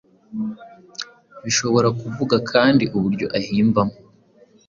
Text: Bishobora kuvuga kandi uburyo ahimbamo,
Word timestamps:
Bishobora 1.43 1.87
kuvuga 1.99 2.35
kandi 2.51 2.83
uburyo 2.97 3.25
ahimbamo, 3.37 3.95